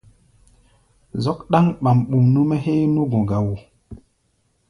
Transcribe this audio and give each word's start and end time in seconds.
Zɔ́k 1.23 1.39
ɗáŋ 1.51 1.65
ɓambuŋ 1.83 2.23
nú-mɛ́ 2.33 2.57
héé 2.63 2.83
nú 2.93 3.01
gɔ̧ 3.11 3.21
gá 3.29 3.37
wó. 3.45 3.55